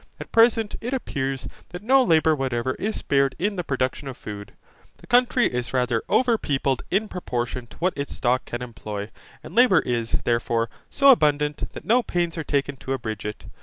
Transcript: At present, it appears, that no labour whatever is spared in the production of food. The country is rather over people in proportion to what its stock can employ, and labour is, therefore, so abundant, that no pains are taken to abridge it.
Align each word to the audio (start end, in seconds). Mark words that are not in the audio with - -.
At 0.19 0.31
present, 0.31 0.75
it 0.81 0.95
appears, 0.95 1.47
that 1.69 1.83
no 1.83 2.01
labour 2.03 2.35
whatever 2.35 2.73
is 2.79 2.95
spared 2.95 3.35
in 3.37 3.55
the 3.55 3.63
production 3.63 4.07
of 4.07 4.17
food. 4.17 4.53
The 4.97 5.05
country 5.05 5.45
is 5.45 5.73
rather 5.75 6.01
over 6.09 6.39
people 6.39 6.79
in 6.89 7.07
proportion 7.07 7.67
to 7.67 7.77
what 7.77 7.93
its 7.95 8.15
stock 8.15 8.45
can 8.45 8.63
employ, 8.63 9.11
and 9.43 9.53
labour 9.53 9.81
is, 9.81 10.13
therefore, 10.23 10.71
so 10.89 11.11
abundant, 11.11 11.71
that 11.73 11.85
no 11.85 12.01
pains 12.01 12.35
are 12.35 12.43
taken 12.43 12.77
to 12.77 12.93
abridge 12.93 13.25
it. 13.27 13.45